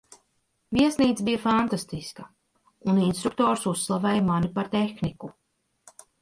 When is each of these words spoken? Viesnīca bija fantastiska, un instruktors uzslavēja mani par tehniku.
Viesnīca 0.75 1.25
bija 1.27 1.41
fantastiska, 1.43 2.25
un 2.93 3.03
instruktors 3.09 3.67
uzslavēja 3.73 4.25
mani 4.31 4.51
par 4.57 4.73
tehniku. 4.79 5.31